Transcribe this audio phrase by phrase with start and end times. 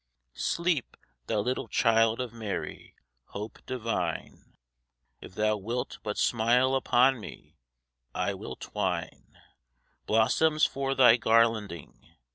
[0.33, 0.97] Sleep,
[1.27, 4.57] Thou little Child of Mary, Hope divine.
[5.21, 7.59] If Thou wilt but smile upon me,
[8.15, 9.37] I will twine
[10.07, 12.15] Blossoms for Thy garlanding.